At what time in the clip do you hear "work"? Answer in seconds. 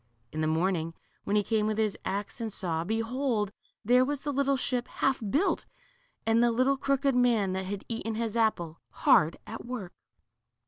9.63-9.93